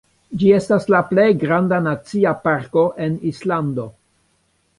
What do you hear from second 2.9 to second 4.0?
en Islando.